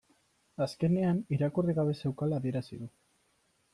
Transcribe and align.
Azkenean 0.65 1.21
irakurri 1.37 1.75
gabe 1.81 1.95
zeukala 1.99 2.41
adierazi 2.41 2.81
du 2.85 2.89